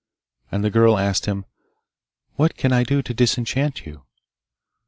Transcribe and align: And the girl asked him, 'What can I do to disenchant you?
And 0.51 0.63
the 0.63 0.71
girl 0.71 0.97
asked 0.97 1.27
him, 1.27 1.45
'What 2.33 2.57
can 2.57 2.73
I 2.73 2.83
do 2.83 3.03
to 3.03 3.13
disenchant 3.13 3.85
you? 3.85 4.03